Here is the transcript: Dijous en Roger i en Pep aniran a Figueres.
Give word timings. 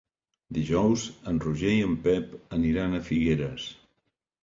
Dijous 0.57 1.03
en 1.33 1.37
Roger 1.45 1.75
i 1.75 1.85
en 1.91 1.95
Pep 2.09 2.35
aniran 2.61 2.97
a 3.03 3.07
Figueres. 3.13 3.73